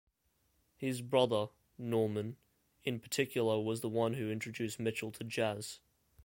His 0.77 1.03
brother, 1.03 1.49
Norman, 1.77 2.37
in 2.83 2.99
particular 2.99 3.61
was 3.61 3.81
the 3.81 3.87
one 3.89 4.15
who 4.15 4.31
introduced 4.31 4.79
Mitchell 4.79 5.11
to 5.11 5.23
jazz. 5.23 5.77